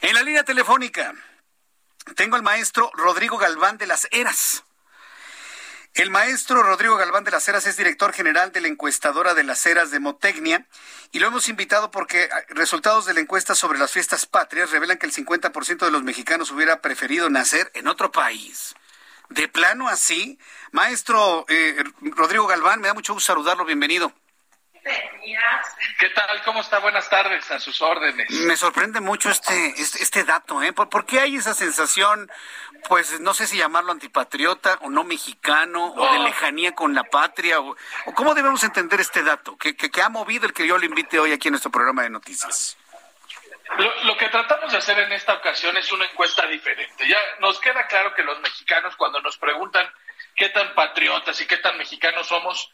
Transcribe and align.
En 0.00 0.14
la 0.14 0.22
línea 0.22 0.44
telefónica 0.44 1.12
tengo 2.14 2.36
al 2.36 2.42
maestro 2.44 2.88
Rodrigo 2.94 3.36
Galván 3.36 3.78
de 3.78 3.88
las 3.88 4.06
Heras. 4.12 4.62
El 5.94 6.10
maestro 6.10 6.62
Rodrigo 6.62 6.96
Galván 6.96 7.24
de 7.24 7.32
las 7.32 7.48
Heras 7.48 7.66
es 7.66 7.76
director 7.76 8.12
general 8.12 8.52
de 8.52 8.60
la 8.60 8.68
encuestadora 8.68 9.34
de 9.34 9.42
las 9.42 9.66
Heras 9.66 9.90
de 9.90 9.98
Motecnia 9.98 10.68
y 11.10 11.18
lo 11.18 11.26
hemos 11.26 11.48
invitado 11.48 11.90
porque 11.90 12.28
resultados 12.50 13.06
de 13.06 13.14
la 13.14 13.20
encuesta 13.20 13.56
sobre 13.56 13.80
las 13.80 13.90
fiestas 13.90 14.24
patrias 14.24 14.70
revelan 14.70 14.98
que 14.98 15.06
el 15.06 15.12
50% 15.12 15.78
de 15.78 15.90
los 15.90 16.04
mexicanos 16.04 16.52
hubiera 16.52 16.80
preferido 16.80 17.28
nacer 17.28 17.68
en 17.74 17.88
otro 17.88 18.12
país. 18.12 18.76
De 19.30 19.48
plano 19.48 19.88
así, 19.88 20.38
maestro 20.70 21.44
eh, 21.48 21.82
Rodrigo 22.02 22.46
Galván, 22.46 22.80
me 22.80 22.86
da 22.86 22.94
mucho 22.94 23.14
gusto 23.14 23.32
saludarlo, 23.32 23.64
bienvenido. 23.64 24.12
¿Qué 25.98 26.08
tal? 26.10 26.42
¿Cómo 26.44 26.60
está? 26.60 26.78
Buenas 26.78 27.08
tardes, 27.10 27.50
a 27.50 27.58
sus 27.58 27.80
órdenes. 27.82 28.30
Me 28.30 28.56
sorprende 28.56 29.00
mucho 29.00 29.30
este, 29.30 29.74
este, 29.80 30.02
este 30.02 30.24
dato, 30.24 30.62
¿eh? 30.62 30.72
¿Por, 30.72 31.04
qué 31.06 31.20
hay 31.20 31.36
esa 31.36 31.54
sensación, 31.54 32.30
pues 32.88 33.20
no 33.20 33.34
sé 33.34 33.46
si 33.46 33.58
llamarlo 33.58 33.92
antipatriota 33.92 34.78
o 34.82 34.90
no 34.90 35.04
mexicano, 35.04 35.92
o 35.94 36.12
de 36.12 36.18
lejanía 36.20 36.74
con 36.74 36.94
la 36.94 37.04
patria? 37.04 37.60
O, 37.60 37.76
¿Cómo 38.14 38.34
debemos 38.34 38.62
entender 38.64 39.00
este 39.00 39.22
dato 39.22 39.56
que, 39.56 39.76
que, 39.76 40.02
ha 40.02 40.08
movido 40.08 40.46
el 40.46 40.52
que 40.52 40.66
yo 40.66 40.78
le 40.78 40.86
invite 40.86 41.18
hoy 41.18 41.32
aquí 41.32 41.48
en 41.48 41.52
nuestro 41.52 41.70
programa 41.70 42.02
de 42.02 42.10
noticias? 42.10 42.76
Lo, 43.76 44.04
lo, 44.04 44.16
que 44.16 44.28
tratamos 44.28 44.72
de 44.72 44.78
hacer 44.78 44.98
en 45.00 45.12
esta 45.12 45.34
ocasión 45.34 45.76
es 45.76 45.92
una 45.92 46.06
encuesta 46.06 46.46
diferente. 46.46 47.06
Ya 47.06 47.18
nos 47.40 47.60
queda 47.60 47.86
claro 47.86 48.14
que 48.14 48.22
los 48.22 48.40
mexicanos 48.40 48.96
cuando 48.96 49.20
nos 49.20 49.36
preguntan 49.36 49.86
qué 50.34 50.48
tan 50.48 50.74
patriotas 50.74 51.38
y 51.40 51.46
qué 51.46 51.58
tan 51.58 51.76
mexicanos 51.76 52.28
somos, 52.28 52.72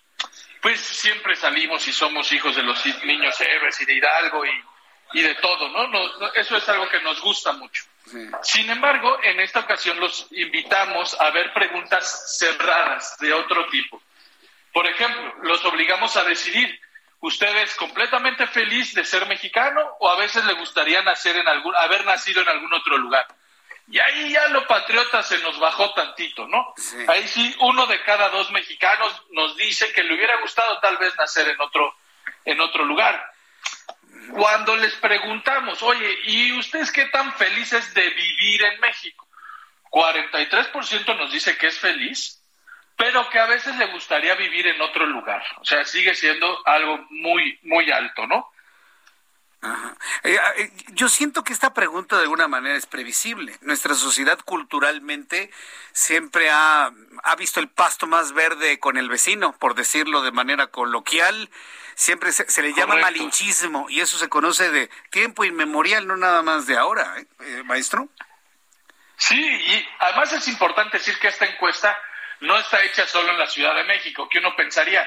pues 0.61 0.81
siempre 0.81 1.37
salimos 1.37 1.87
y 1.87 1.93
somos 1.93 2.31
hijos 2.33 2.57
de 2.57 2.63
los 2.63 2.85
niños 3.05 3.41
héroes 3.41 3.81
y 3.81 3.85
de 3.85 3.95
Hidalgo 3.95 4.45
y, 4.47 4.65
y 5.15 5.23
de 5.23 5.35
todo, 5.37 5.69
¿no? 5.69 6.33
Eso 6.35 6.57
es 6.57 6.69
algo 6.69 6.89
que 6.89 7.01
nos 7.01 7.21
gusta 7.21 7.53
mucho. 7.53 7.85
Sin 8.43 8.69
embargo, 8.69 9.19
en 9.23 9.41
esta 9.41 9.61
ocasión 9.61 9.99
los 9.99 10.27
invitamos 10.33 11.19
a 11.21 11.31
ver 11.31 11.53
preguntas 11.53 12.37
cerradas 12.39 13.17
de 13.19 13.33
otro 13.33 13.67
tipo. 13.69 14.03
Por 14.73 14.87
ejemplo, 14.87 15.35
los 15.43 15.65
obligamos 15.65 16.17
a 16.17 16.25
decidir, 16.25 16.81
¿usted 17.21 17.57
es 17.59 17.75
completamente 17.77 18.47
feliz 18.47 18.95
de 18.95 19.05
ser 19.05 19.27
mexicano 19.27 19.81
o 20.01 20.11
a 20.11 20.17
veces 20.17 20.45
le 20.45 20.55
gustaría 20.55 21.03
nacer 21.03 21.37
en 21.37 21.49
algún, 21.49 21.75
haber 21.77 22.05
nacido 22.05 22.43
en 22.43 22.49
algún 22.49 22.73
otro 22.75 22.99
lugar? 22.99 23.27
Y 23.87 23.99
ahí 23.99 24.33
ya 24.33 24.49
lo 24.49 24.67
patriota 24.67 25.23
se 25.23 25.39
nos 25.39 25.59
bajó 25.59 25.93
tantito, 25.93 26.47
¿no? 26.47 26.75
Ahí 27.07 27.29
sí, 27.29 27.55
uno 27.61 27.87
de 27.87 28.03
cada 28.03 28.31
dos 28.31 28.51
mexicanos 28.51 29.23
nos 29.31 29.57
dice 29.57 29.93
que 29.93 30.03
le 30.03 30.15
hubiera 30.15 30.41
gustado 30.41 30.79
tal 30.81 30.97
vez 30.97 31.15
nacer 31.17 31.49
en 31.49 31.61
otro, 31.61 31.95
en 32.45 32.61
otro 32.61 32.85
lugar. 32.85 33.31
Cuando 34.33 34.75
les 34.77 34.95
preguntamos, 34.95 35.83
oye, 35.83 36.19
¿y 36.25 36.53
ustedes 36.53 36.91
qué 36.91 37.07
tan 37.07 37.35
felices 37.35 37.93
de 37.93 38.09
vivir 38.09 38.65
en 38.65 38.81
México? 38.81 39.27
43% 39.91 41.17
nos 41.17 41.31
dice 41.31 41.57
que 41.59 41.67
es 41.67 41.79
feliz, 41.79 42.41
pero 42.97 43.29
que 43.29 43.39
a 43.39 43.47
veces 43.47 43.77
le 43.77 43.87
gustaría 43.87 44.35
vivir 44.35 44.67
en 44.67 44.81
otro 44.81 45.05
lugar. 45.07 45.45
O 45.61 45.65
sea, 45.65 45.85
sigue 45.85 46.15
siendo 46.15 46.67
algo 46.67 47.07
muy, 47.11 47.59
muy 47.63 47.91
alto, 47.91 48.27
¿no? 48.27 48.51
Eh, 50.23 50.39
eh, 50.57 50.73
yo 50.89 51.09
siento 51.09 51.45
que 51.45 51.53
esta 51.53 51.75
pregunta 51.75 52.17
de 52.17 52.23
alguna 52.23 52.49
manera 52.49 52.77
es 52.77 52.87
previsible. 52.87 53.57
Nuestra 53.61 53.95
sociedad 53.95 54.39
culturalmente 54.45 55.51
siempre 55.93 56.51
ha, 56.51 56.93
visto 57.39 57.61
el 57.61 57.69
pasto 57.69 58.07
más 58.07 58.33
verde 58.33 58.79
con 58.79 58.97
el 58.97 59.09
vecino, 59.09 59.57
por 59.59 59.75
decirlo 59.75 60.23
de 60.23 60.33
manera 60.33 60.69
coloquial. 60.69 61.51
Siempre 61.95 62.33
se, 62.33 62.63
le 62.63 62.73
llama 62.75 62.97
malinchismo 62.97 63.87
y 63.89 64.01
eso 64.01 64.19
se 64.19 64.29
conoce 64.29 64.71
de 64.71 64.91
tiempo 65.11 65.45
inmemorial, 65.45 66.07
no 66.07 66.17
nada 66.17 66.43
más 66.43 66.67
de 66.67 66.77
ahora, 66.77 67.15
¿eh? 67.19 67.63
maestro. 67.65 68.09
Sí, 69.17 69.41
y 69.41 69.89
además 70.01 70.33
es 70.33 70.49
importante 70.49 70.99
decir 70.99 71.19
que 71.19 71.29
esta 71.29 71.47
encuesta 71.47 71.97
no 72.41 72.59
está 72.59 72.83
hecha 72.83 73.07
solo 73.07 73.31
en 73.31 73.39
la 73.39 73.47
Ciudad 73.47 73.75
de 73.75 73.85
México, 73.85 74.29
que 74.29 74.39
uno 74.39 74.55
pensaría, 74.57 75.07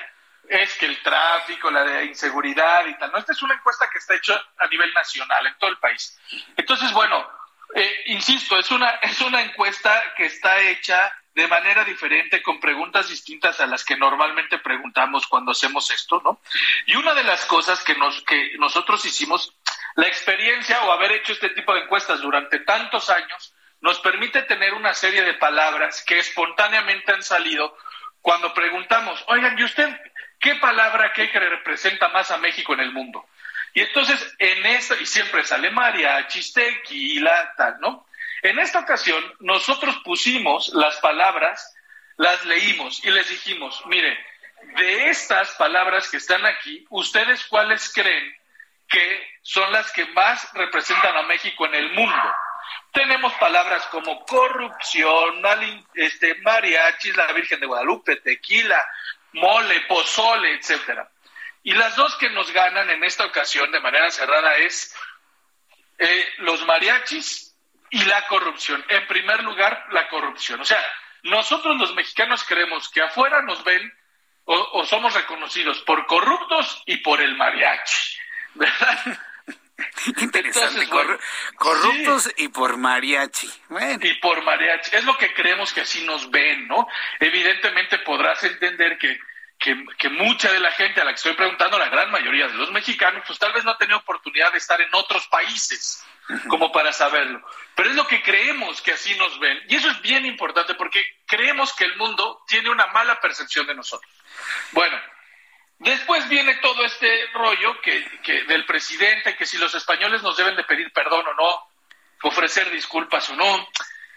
es 0.50 0.74
que 0.78 0.86
el 0.86 1.02
tráfico, 1.02 1.70
la 1.70 2.04
inseguridad 2.04 2.86
y 2.88 2.98
tal. 2.98 3.12
No, 3.12 3.18
esta 3.18 3.34
es 3.34 3.42
una 3.42 3.56
encuesta 3.56 3.90
que 3.92 4.00
está 4.00 4.16
hecha 4.16 4.42
a 4.58 4.68
nivel 4.68 4.94
nacional, 4.94 5.46
en 5.48 5.58
todo 5.58 5.70
el 5.70 5.78
país. 5.78 6.18
Entonces, 6.56 6.92
bueno, 6.94 7.28
eh, 7.76 8.04
insisto, 8.08 8.58
es 8.58 8.72
una, 8.72 8.90
es 9.02 9.20
una 9.22 9.42
encuesta 9.42 10.14
que 10.16 10.26
está 10.26 10.60
hecha 10.62 11.12
de 11.34 11.48
manera 11.48 11.84
diferente, 11.84 12.42
con 12.42 12.60
preguntas 12.60 13.10
distintas 13.10 13.60
a 13.60 13.68
las 13.68 13.86
que 13.86 13.96
normalmente 13.96 14.58
preguntamos 14.58 15.28
cuando 15.28 15.52
hacemos 15.52 15.92
esto, 15.92 16.20
¿no? 16.24 16.42
Y 16.88 16.96
una 16.96 17.14
de 17.14 17.24
las 17.24 17.46
cosas 17.46 17.84
que, 17.84 17.94
nos, 17.94 18.24
que 18.24 18.54
nosotros 18.58 19.06
hicimos, 19.06 19.54
la 19.96 20.08
experiencia 20.08 20.84
o 20.84 20.92
haber 20.92 21.12
hecho 21.12 21.34
este 21.34 21.50
tipo 21.50 21.76
de 21.76 21.82
encuestas 21.82 22.22
durante 22.22 22.60
tantos 22.62 23.12
años, 23.12 23.54
nos 23.82 24.00
permite 24.00 24.42
tener 24.44 24.74
una 24.74 24.96
serie 24.96 25.22
de 25.22 25.36
palabras 25.36 26.04
que 26.08 26.18
espontáneamente 26.18 27.12
han 27.12 27.22
salido 27.22 27.78
cuando 28.22 28.52
preguntamos, 28.54 29.24
oigan, 29.28 29.58
¿y 29.60 29.64
usted 29.64 29.96
¿Qué 30.40 30.56
palabra 30.56 31.14
que 31.14 31.28
representa 31.28 32.10
más 32.10 32.32
a 32.32 32.38
México 32.38 32.74
en 32.74 32.82
el 32.82 32.92
mundo? 32.92 33.28
Y 33.74 33.82
entonces, 33.82 34.36
en 34.40 34.66
esta, 34.66 34.96
y 34.96 35.06
siempre 35.06 35.44
sale 35.44 35.70
María, 35.72 36.28
Chistequila, 36.28 37.54
tal, 37.58 37.80
¿no? 37.80 38.08
En 38.42 38.60
esta 38.60 38.80
ocasión, 38.80 39.24
nosotros 39.40 39.98
pusimos 40.04 40.70
las 40.74 40.98
palabras, 40.98 41.76
las 42.18 42.46
leímos 42.46 43.04
y 43.04 43.12
les 43.12 43.30
dijimos, 43.30 43.84
mire, 43.88 44.18
de 44.78 45.10
estas 45.10 45.52
palabras 45.56 46.10
que 46.10 46.18
están 46.18 46.46
aquí, 46.46 46.86
¿ustedes 46.90 47.46
cuáles 47.46 47.92
creen 47.94 48.36
que 48.88 49.28
son 49.42 49.72
las 49.72 49.92
que 49.92 50.06
más 50.08 50.52
representan 50.54 51.16
a 51.18 51.24
México 51.24 51.66
en 51.66 51.76
el 51.76 51.92
mundo? 51.94 52.36
Tenemos 52.92 53.34
palabras 53.36 53.86
como 53.88 54.26
corrupción, 54.26 55.42
este, 55.94 56.36
mariachis, 56.42 57.16
la 57.16 57.32
Virgen 57.34 57.60
de 57.60 57.68
Guadalupe, 57.68 58.18
tequila, 58.18 58.84
mole, 59.34 59.82
pozole, 59.82 60.54
etcétera. 60.56 61.10
Y 61.64 61.74
las 61.74 61.96
dos 61.96 62.16
que 62.16 62.30
nos 62.30 62.52
ganan 62.52 62.90
en 62.90 63.04
esta 63.04 63.26
ocasión 63.26 63.72
de 63.72 63.80
manera 63.80 64.10
cerrada 64.12 64.56
es 64.58 64.96
eh, 65.98 66.26
los 66.40 66.66
mariachis 66.66 67.56
y 67.90 68.04
la 68.06 68.26
corrupción. 68.28 68.84
En 68.90 69.06
primer 69.08 69.44
lugar, 69.44 69.86
la 69.92 70.08
corrupción. 70.08 70.62
O 70.62 70.66
sea, 70.66 70.82
nosotros 71.24 71.78
los 71.78 71.94
mexicanos 71.94 72.44
creemos 72.44 72.90
que 72.90 73.02
afuera 73.02 73.42
nos 73.42 73.64
ven 73.64 73.94
o, 74.46 74.86
somos 74.86 75.14
reconocidos 75.14 75.80
por 75.82 76.06
corruptos 76.06 76.82
y 76.86 76.98
por 76.98 77.22
el 77.22 77.36
mariachi, 77.36 78.18
¿verdad? 78.56 79.20
Interesante, 80.22 80.88
corruptos 81.56 82.32
y 82.38 82.48
por 82.48 82.78
mariachi. 82.78 83.50
Y 84.02 84.14
por 84.16 84.42
mariachi. 84.44 84.96
Es 84.96 85.04
lo 85.04 85.18
que 85.18 85.34
creemos 85.34 85.74
que 85.74 85.82
así 85.82 86.04
nos 86.04 86.30
ven, 86.32 86.68
¿no? 86.68 86.88
Evidentemente 87.20 88.00
podrás 88.00 88.44
entender 88.44 88.98
que 88.98 89.20
que, 89.60 90.10
mucha 90.10 90.52
de 90.52 90.60
la 90.60 90.72
gente 90.72 91.02
a 91.02 91.04
la 91.04 91.12
que 91.12 91.16
estoy 91.16 91.34
preguntando, 91.34 91.80
la 91.80 91.90
gran 91.90 92.12
mayoría 92.12 92.48
de 92.48 92.54
los 92.54 92.72
mexicanos, 92.72 93.24
pues 93.26 93.40
tal 93.40 93.54
vez 93.54 93.64
no 93.64 93.72
ha 93.72 93.78
tenido 93.78 93.98
oportunidad 93.98 94.52
de 94.52 94.60
estar 94.60 94.80
en 94.82 94.94
otros 94.94 95.28
países 95.28 96.04
como 96.48 96.72
para 96.72 96.94
saberlo. 96.94 97.44
Pero 97.76 97.90
es 97.90 97.96
lo 97.96 98.08
que 98.08 98.22
creemos 98.22 98.82
que 98.82 98.92
así 98.92 99.16
nos 99.16 99.40
ven. 99.40 99.60
Y 99.68 99.76
eso 99.76 99.90
es 99.90 100.02
bien 100.02 100.26
importante 100.26 100.76
porque 100.76 101.04
creemos 101.26 101.74
que 101.74 101.86
el 101.86 101.96
mundo 101.98 102.44
tiene 102.48 102.70
una 102.70 102.88
mala 102.88 103.20
percepción 103.20 103.66
de 103.66 103.76
nosotros. 103.76 104.12
Bueno, 104.72 104.98
después 105.80 106.28
viene 106.30 106.56
todo 106.56 106.86
este 106.86 107.28
rollo 107.34 107.80
que, 107.82 108.20
que 108.24 108.44
del 108.44 108.66
presidente, 108.66 109.36
que 109.36 109.46
si 109.46 109.58
los 109.58 109.74
españoles 109.76 110.22
nos 110.24 110.38
deben 110.38 110.56
de 110.56 110.64
pedir 110.64 110.92
perdón 110.92 111.26
o 111.28 111.34
no, 111.34 111.68
ofrecer 112.24 112.70
disculpas 112.72 113.30
o 113.30 113.36
no. 113.36 113.70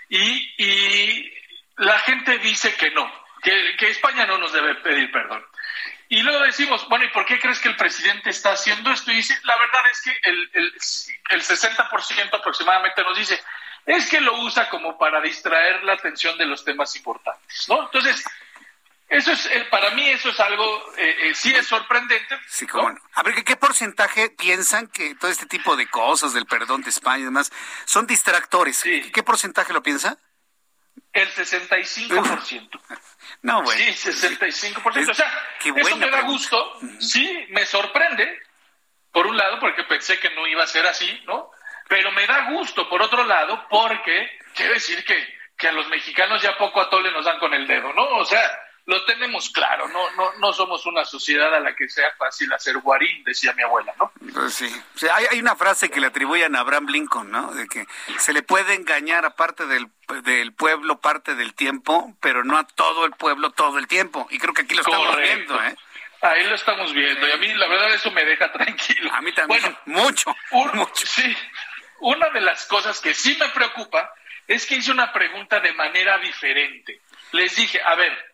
Y, 0.09 1.33
la 1.77 1.99
gente 2.01 2.37
dice 2.39 2.75
que 2.75 2.91
no, 2.91 3.11
que, 3.43 3.89
España 3.89 4.27
no 4.27 4.37
nos 4.37 4.53
debe 4.53 4.75
pedir 4.77 5.11
perdón. 5.11 5.43
Y 6.11 6.21
luego 6.23 6.41
decimos, 6.41 6.87
bueno, 6.89 7.07
¿y 7.07 7.09
por 7.09 7.25
qué 7.25 7.39
crees 7.39 7.61
que 7.61 7.69
el 7.69 7.77
presidente 7.77 8.31
está 8.31 8.53
haciendo 8.53 8.91
esto? 8.91 9.13
Y 9.13 9.17
dice, 9.17 9.39
la 9.45 9.57
verdad 9.57 9.83
es 9.91 10.03
que 10.03 10.31
el, 10.31 10.51
el, 10.53 10.75
el 11.31 11.43
60% 11.43 12.35
aproximadamente 12.35 13.03
nos 13.03 13.17
dice, 13.17 13.41
es 13.87 14.11
que 14.11 14.21
lo 14.21 14.35
usa 14.41 14.69
como 14.69 14.99
para 14.99 15.21
distraer 15.21 15.83
la 15.85 15.95
atención 15.95 16.37
de 16.37 16.47
los 16.47 16.65
temas 16.65 16.95
importantes, 16.97 17.67
¿no? 17.69 17.85
Entonces, 17.85 18.25
Eso 19.11 19.33
es, 19.33 19.45
eh, 19.47 19.67
para 19.73 19.91
mí 19.91 20.09
eso 20.09 20.31
es 20.31 20.39
algo, 20.39 20.95
eh, 20.97 21.17
eh, 21.23 21.35
sí 21.35 21.53
es 21.53 21.67
sorprendente. 21.67 22.39
Sí, 22.47 22.65
cómo 22.65 22.91
no. 22.91 23.01
A 23.15 23.25
ver, 23.25 23.43
¿qué, 23.43 23.57
porcentaje 23.57 24.31
piensan 24.31 24.87
que 24.87 25.17
todo 25.17 25.29
este 25.29 25.47
tipo 25.47 25.75
de 25.77 25.89
cosas, 25.89 26.33
del 26.33 26.47
perdón 26.47 26.83
de 26.83 26.91
España 26.91 27.23
y 27.23 27.25
demás, 27.25 27.51
son 27.87 28.07
distractores? 28.07 28.77
Sí. 28.77 29.11
¿Qué, 29.13 29.25
porcentaje 29.25 29.73
lo 29.73 29.83
piensa? 29.83 30.17
El 31.13 31.29
65%. 31.29 32.81
No, 33.43 33.63
güey. 33.63 33.79
Sí, 33.95 34.11
65%. 34.11 35.11
o 35.11 35.15
sea, 35.15 35.47
eso 35.63 35.97
me 35.97 36.11
da 36.11 36.23
gusto. 36.23 36.79
Sí, 36.99 37.47
me 37.51 37.65
sorprende, 37.65 38.43
por 39.13 39.27
un 39.27 39.37
lado, 39.37 39.59
porque 39.61 39.85
pensé 39.85 40.19
que 40.19 40.31
no 40.35 40.47
iba 40.47 40.65
a 40.65 40.67
ser 40.67 40.87
así, 40.87 41.23
¿no? 41.27 41.51
Pero 41.89 42.13
me 42.13 42.27
da 42.27 42.51
gusto, 42.51 42.89
por 42.89 43.01
otro 43.01 43.25
lado, 43.25 43.67
porque 43.71 44.39
quiere 44.55 44.75
decir 44.75 45.05
que, 45.05 45.39
que 45.57 45.69
a 45.69 45.73
los 45.73 45.89
mexicanos 45.89 46.43
ya 46.43 46.59
poco 46.59 46.81
a 46.83 46.91
tole 46.91 47.11
nos 47.13 47.25
dan 47.25 47.39
con 47.39 47.55
el 47.55 47.67
dedo, 47.67 47.93
¿no? 47.95 48.05
O 48.17 48.25
sea, 48.25 48.43
lo 48.87 49.05
tenemos 49.05 49.51
claro, 49.51 49.89
no, 49.89 50.11
no, 50.13 50.33
no 50.39 50.53
somos 50.53 50.85
una 50.87 51.05
sociedad 51.05 51.55
a 51.55 51.61
la 51.61 51.75
que 51.77 51.89
sea 51.89 52.11
fácil 52.19 52.53
hacer 52.53 52.79
guarín, 52.79 53.23
decía 53.25 53.53
mi 53.53 53.63
abuela, 53.63 53.95
¿no? 53.99 54.13
Pues 54.33 54.55
sí, 54.55 54.69
hay, 55.15 55.27
hay, 55.31 55.39
una 55.39 55.57
frase 55.57 55.91
que 55.91 56.01
le 56.01 56.09
atribuyen 56.09 56.57
a 56.57 56.61
Abraham 56.61 56.87
Lincoln, 56.89 57.31
¿no? 57.31 57.53
De 57.53 57.69
que 57.69 57.87
se 58.19 58.33
le 58.33 58.43
puede 58.43 58.75
engañar 58.75 59.25
a 59.25 59.31
parte 59.31 59.67
del, 59.67 59.89
del 60.23 60.53
pueblo 60.53 61.01
parte 61.01 61.35
del 61.35 61.55
tiempo, 61.55 62.15
pero 62.21 62.45
no 62.45 62.59
a 62.59 62.65
todo 62.65 63.05
el 63.05 63.13
pueblo 63.13 63.51
todo 63.51 63.79
el 63.79 63.87
tiempo. 63.87 64.27
Y 64.31 64.39
creo 64.39 64.55
que 64.55 64.63
aquí 64.63 64.75
lo 64.75 64.83
estamos 64.83 65.17
viendo, 65.17 65.63
¿eh? 65.63 65.77
Ahí 66.23 66.45
lo 66.45 66.55
estamos 66.55 66.93
viendo, 66.93 67.27
y 67.27 67.31
a 67.31 67.37
mí 67.39 67.55
la 67.55 67.67
verdad 67.67 67.95
eso 67.95 68.11
me 68.11 68.25
deja 68.25 68.53
tranquilo. 68.53 69.11
A 69.13 69.23
mí 69.23 69.33
también, 69.33 69.61
bueno, 69.63 69.79
mucho, 69.87 70.37
mucho. 70.75 71.07
Sí, 71.07 71.35
una 72.01 72.29
de 72.31 72.43
las 72.43 72.67
cosas 72.67 73.01
que 73.01 73.15
sí 73.15 73.37
me 73.41 73.49
preocupa 73.49 74.13
es 74.47 74.67
que 74.67 74.77
hice 74.77 74.91
una 74.91 75.13
pregunta 75.13 75.61
de 75.61 75.73
manera 75.73 76.19
diferente. 76.19 77.01
Les 77.33 77.55
dije, 77.55 77.81
a 77.81 77.95
ver, 77.95 78.30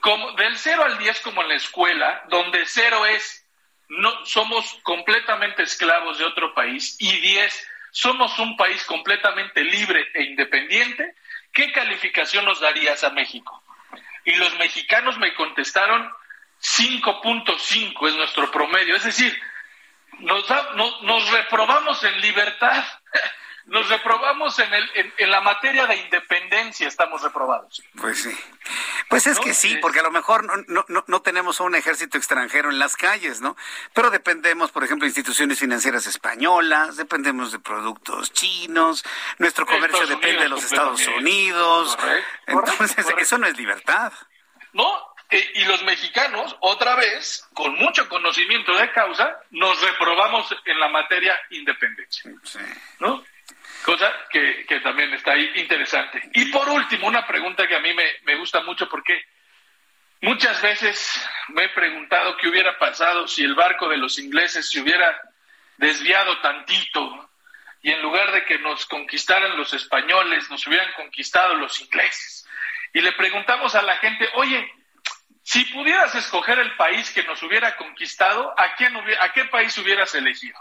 como 0.00 0.32
del 0.32 0.56
0 0.56 0.84
al 0.84 0.98
10 0.98 1.20
como 1.20 1.42
en 1.42 1.48
la 1.48 1.54
escuela, 1.54 2.24
donde 2.28 2.64
0 2.66 3.06
es 3.06 3.44
no 3.88 4.24
somos 4.26 4.78
completamente 4.82 5.62
esclavos 5.62 6.18
de 6.18 6.24
otro 6.24 6.54
país 6.54 6.96
y 6.98 7.20
10 7.20 7.68
somos 7.92 8.38
un 8.38 8.56
país 8.56 8.84
completamente 8.84 9.62
libre 9.62 10.08
e 10.12 10.24
independiente, 10.24 11.14
¿qué 11.52 11.72
calificación 11.72 12.44
nos 12.44 12.60
darías 12.60 13.04
a 13.04 13.10
México? 13.10 13.62
Y 14.24 14.34
los 14.34 14.54
mexicanos 14.58 15.18
me 15.18 15.34
contestaron 15.34 16.12
5.5 16.60 18.08
es 18.08 18.16
nuestro 18.16 18.50
promedio, 18.50 18.96
es 18.96 19.04
decir, 19.04 19.40
nos, 20.18 20.44
nos 21.02 21.30
reprobamos 21.30 22.02
en 22.04 22.20
libertad 22.20 22.84
nos 23.66 23.88
reprobamos 23.88 24.58
en, 24.58 24.72
el, 24.72 25.12
en, 25.18 25.30
la 25.30 25.40
materia 25.40 25.86
de 25.86 25.96
independencia, 25.96 26.86
estamos 26.86 27.22
reprobados. 27.22 27.82
Pues 28.00 28.22
sí. 28.22 28.30
Pues 29.08 29.26
es 29.26 29.38
que 29.38 29.54
sí, 29.54 29.76
porque 29.80 30.00
a 30.00 30.02
lo 30.02 30.10
mejor 30.10 30.44
no, 30.44 30.84
no, 30.88 31.04
no 31.06 31.22
tenemos 31.22 31.60
un 31.60 31.74
ejército 31.74 32.18
extranjero 32.18 32.70
en 32.70 32.78
las 32.78 32.96
calles, 32.96 33.40
¿no? 33.40 33.56
Pero 33.94 34.10
dependemos, 34.10 34.72
por 34.72 34.82
ejemplo, 34.84 35.04
de 35.04 35.10
instituciones 35.10 35.58
financieras 35.58 36.06
españolas, 36.06 36.96
dependemos 36.96 37.52
de 37.52 37.60
productos 37.60 38.32
chinos, 38.32 39.04
nuestro 39.38 39.64
comercio 39.64 40.06
depende 40.06 40.42
de 40.42 40.48
los 40.48 40.64
Estados 40.64 41.06
Unidos. 41.06 41.96
Entonces, 42.46 43.06
eso 43.18 43.38
no 43.38 43.46
es 43.46 43.56
libertad. 43.56 44.12
No, 44.72 45.14
eh, 45.30 45.52
y 45.54 45.64
los 45.64 45.82
mexicanos, 45.84 46.56
otra 46.60 46.94
vez, 46.96 47.46
con 47.54 47.74
mucho 47.74 48.08
conocimiento 48.08 48.76
de 48.76 48.90
causa, 48.92 49.40
nos 49.50 49.80
reprobamos 49.82 50.54
en 50.64 50.78
la 50.78 50.88
materia 50.88 51.34
independencia. 51.50 52.30
Sí. 52.42 52.58
¿No? 53.00 53.24
Cosa 53.84 54.12
que, 54.30 54.64
también 54.82 55.12
está 55.14 55.32
ahí 55.32 55.50
interesante. 55.56 56.22
Y 56.34 56.46
por 56.46 56.68
último, 56.68 57.06
una 57.06 57.26
pregunta 57.26 57.66
que 57.66 57.76
a 57.76 57.80
mí 57.80 57.90
me, 57.94 58.34
gusta 58.36 58.62
mucho 58.62 58.88
porque 58.88 59.24
muchas 60.20 60.60
veces 60.62 61.28
me 61.48 61.64
he 61.64 61.68
preguntado 61.70 62.36
qué 62.36 62.48
hubiera 62.48 62.78
pasado 62.78 63.26
si 63.26 63.42
el 63.42 63.54
barco 63.54 63.88
de 63.88 63.96
los 63.96 64.18
ingleses 64.18 64.68
se 64.70 64.80
hubiera 64.80 65.20
desviado 65.76 66.38
tantito 66.40 67.30
y 67.82 67.92
en 67.92 68.02
lugar 68.02 68.32
de 68.32 68.44
que 68.44 68.58
nos 68.58 68.86
conquistaran 68.86 69.56
los 69.56 69.72
españoles, 69.72 70.50
nos 70.50 70.66
hubieran 70.66 70.92
conquistado 70.94 71.54
los 71.54 71.80
ingleses. 71.80 72.46
Y 72.92 73.00
le 73.00 73.12
preguntamos 73.12 73.74
a 73.74 73.82
la 73.82 73.96
gente, 73.98 74.28
oye, 74.34 74.72
si 75.42 75.64
pudieras 75.66 76.12
escoger 76.16 76.58
el 76.58 76.74
país 76.76 77.10
que 77.12 77.22
nos 77.22 77.40
hubiera 77.44 77.76
conquistado, 77.76 78.52
¿a, 78.58 78.74
quién 78.74 78.96
¿a 78.96 79.32
qué 79.32 79.44
país 79.44 79.78
hubieras 79.78 80.12
elegido? 80.16 80.58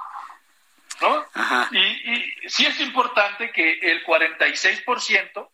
¿No? 1.02 1.26
Y, 1.72 1.78
y 1.80 2.50
sí 2.50 2.66
es 2.66 2.80
importante 2.80 3.52
que 3.52 3.80
el 3.82 4.04
46% 4.06 5.50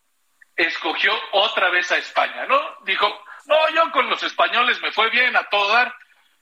escogió 0.56 1.14
otra 1.32 1.70
vez 1.70 1.92
a 1.92 1.98
España, 1.98 2.46
¿no? 2.48 2.60
Dijo, 2.86 3.08
no, 3.46 3.56
yo 3.76 3.92
con 3.92 4.10
los 4.10 4.22
españoles 4.24 4.82
me 4.82 4.92
fue 4.92 5.10
bien 5.10 5.36
a 5.36 5.44
todo 5.50 5.74
dar, 5.74 5.94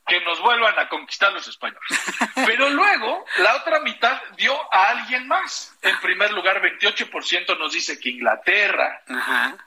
que 0.09 0.19
nos 0.21 0.41
vuelvan 0.41 0.77
a 0.79 0.89
conquistar 0.89 1.31
los 1.31 1.47
españoles. 1.47 1.81
Pero 2.35 2.69
luego, 2.69 3.25
la 3.37 3.55
otra 3.57 3.79
mitad 3.79 4.19
dio 4.35 4.53
a 4.73 4.89
alguien 4.89 5.27
más. 5.27 5.77
En 5.81 5.97
primer 5.99 6.31
lugar, 6.33 6.61
28% 6.61 7.57
nos 7.57 7.71
dice 7.71 7.99
que 7.99 8.09
Inglaterra, 8.09 9.03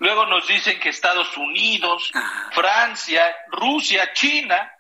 luego 0.00 0.26
nos 0.26 0.46
dicen 0.48 0.80
que 0.80 0.88
Estados 0.88 1.36
Unidos, 1.36 2.10
Francia, 2.50 3.24
Rusia, 3.52 4.12
China, 4.12 4.70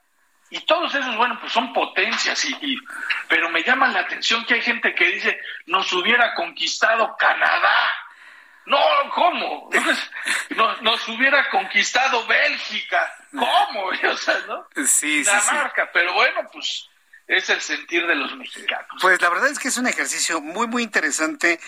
y 0.52 0.60
todos 0.66 0.94
esos, 0.94 1.16
bueno, 1.16 1.38
pues 1.40 1.50
son 1.50 1.72
potencias, 1.72 2.44
y, 2.44 2.76
pero 3.26 3.48
me 3.48 3.62
llama 3.62 3.88
la 3.88 4.00
atención 4.00 4.44
que 4.44 4.54
hay 4.54 4.60
gente 4.60 4.94
que 4.94 5.06
dice, 5.06 5.40
nos 5.64 5.90
hubiera 5.94 6.34
conquistado 6.34 7.16
Canadá. 7.18 7.96
No, 8.66 8.78
¿cómo? 9.14 9.70
Nos, 10.50 10.82
nos 10.82 11.08
hubiera 11.08 11.48
conquistado 11.48 12.24
Bélgica. 12.26 13.12
¿Cómo? 13.30 13.90
O 14.10 14.16
sea, 14.16 14.38
¿no? 14.46 14.66
Sí, 14.86 15.24
Dinamarca. 15.24 15.90
Pero 15.90 16.12
bueno, 16.12 16.46
pues 16.52 16.88
es 17.36 17.48
el 17.48 17.60
sentir 17.60 18.06
de 18.06 18.14
los 18.14 18.36
mexicanos. 18.36 18.86
Pues 19.00 19.20
la 19.22 19.30
verdad 19.30 19.48
es 19.48 19.58
que 19.58 19.68
es 19.68 19.76
un 19.78 19.86
ejercicio 19.86 20.40
muy, 20.40 20.66
muy 20.66 20.82
interesante, 20.82 21.58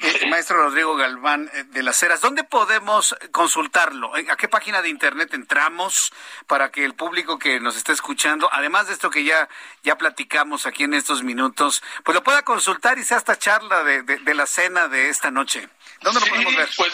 eh, 0.00 0.26
maestro 0.28 0.56
Rodrigo 0.58 0.96
Galván 0.96 1.50
eh, 1.54 1.64
de 1.64 1.82
las 1.82 2.02
Heras. 2.02 2.20
¿Dónde 2.20 2.44
podemos 2.44 3.16
consultarlo? 3.32 4.12
¿A 4.14 4.36
qué 4.36 4.48
página 4.48 4.82
de 4.82 4.90
internet 4.90 5.32
entramos 5.32 6.12
para 6.46 6.70
que 6.70 6.84
el 6.84 6.94
público 6.94 7.38
que 7.38 7.58
nos 7.60 7.76
está 7.76 7.92
escuchando, 7.92 8.48
además 8.52 8.88
de 8.88 8.92
esto 8.92 9.10
que 9.10 9.24
ya, 9.24 9.48
ya 9.82 9.96
platicamos 9.96 10.66
aquí 10.66 10.84
en 10.84 10.94
estos 10.94 11.22
minutos, 11.22 11.82
pues 12.04 12.14
lo 12.14 12.22
pueda 12.22 12.42
consultar 12.42 12.98
y 12.98 13.04
sea 13.04 13.18
esta 13.18 13.38
charla 13.38 13.82
de, 13.82 14.02
de, 14.02 14.34
la 14.34 14.46
cena 14.46 14.88
de 14.88 15.08
esta 15.08 15.30
noche? 15.30 15.68
¿Dónde 16.02 16.20
lo 16.20 16.26
podemos 16.26 16.54
ver? 16.54 16.68
Pues 16.76 16.92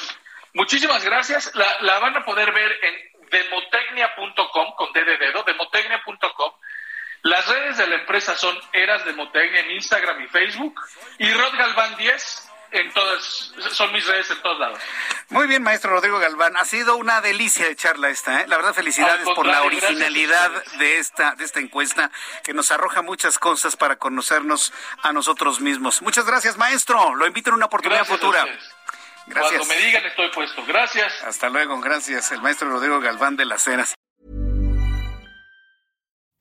muchísimas 0.54 1.04
gracias. 1.04 1.50
La, 1.54 1.80
la 1.80 1.98
van 1.98 2.16
a 2.16 2.24
poder 2.24 2.52
ver 2.52 2.72
en 2.82 3.28
demotecnia.com, 3.30 4.74
con 4.76 4.92
D 4.92 5.04
de 5.04 5.16
dedo, 5.18 5.42
demotecnia.com 5.42 6.52
las 7.22 7.46
redes 7.48 7.76
de 7.78 7.86
la 7.86 7.96
empresa 7.96 8.34
son 8.34 8.56
Eras 8.72 9.04
de 9.04 9.12
Motecnia 9.12 9.60
en 9.60 9.72
Instagram 9.72 10.22
y 10.22 10.28
Facebook 10.28 10.80
y 11.18 11.30
Rod 11.32 11.54
Galván 11.56 11.96
10 11.96 12.50
en 12.72 12.92
todas, 12.92 13.52
son 13.72 13.92
mis 13.92 14.06
redes 14.06 14.30
en 14.30 14.40
todos 14.42 14.58
lados. 14.58 14.78
Muy 15.28 15.46
bien, 15.46 15.62
maestro 15.62 15.90
Rodrigo 15.90 16.18
Galván. 16.18 16.56
Ha 16.56 16.64
sido 16.64 16.96
una 16.96 17.20
delicia 17.20 17.66
de 17.66 17.74
charla 17.74 18.10
esta, 18.10 18.42
¿eh? 18.42 18.44
La 18.46 18.56
verdad, 18.56 18.74
felicidades 18.74 19.28
por 19.34 19.46
la 19.46 19.62
originalidad 19.62 20.50
de 20.78 20.98
esta, 20.98 21.34
de 21.34 21.44
esta 21.44 21.60
encuesta 21.60 22.10
que 22.44 22.54
nos 22.54 22.70
arroja 22.70 23.02
muchas 23.02 23.38
cosas 23.38 23.76
para 23.76 23.96
conocernos 23.96 24.72
a 25.02 25.12
nosotros 25.12 25.60
mismos. 25.60 26.00
Muchas 26.02 26.26
gracias, 26.26 26.56
maestro. 26.56 27.14
Lo 27.16 27.26
invito 27.26 27.50
en 27.50 27.54
una 27.56 27.66
oportunidad 27.66 28.04
futura. 28.04 28.46
Gracias. 29.26 29.58
Cuando 29.58 29.74
me 29.74 29.80
digan 29.80 30.06
estoy 30.06 30.28
puesto. 30.30 30.64
Gracias. 30.66 31.22
Hasta 31.24 31.48
luego, 31.48 31.78
gracias. 31.80 32.30
El 32.32 32.40
maestro 32.40 32.68
Rodrigo 32.68 33.00
Galván 33.00 33.36
de 33.36 33.46
las 33.46 33.66
Heras. 33.66 33.94